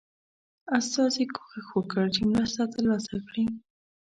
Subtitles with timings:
[0.77, 3.45] استازي کوښښ وکړ چې مرسته ترلاسه کړي.